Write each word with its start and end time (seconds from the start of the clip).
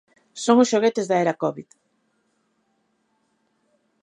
Son 0.43 0.57
os 0.63 0.71
xoguetes 0.71 1.05
da 1.07 1.17
era 1.23 1.37
Covid. 1.43 1.69